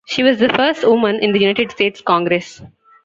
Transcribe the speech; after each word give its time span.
She 0.07 0.23
was 0.23 0.39
the 0.39 0.49
first 0.49 0.83
woman 0.83 1.17
in 1.17 1.31
the 1.31 1.37
United 1.39 1.69
States 1.69 2.01
Congress. 2.01 2.59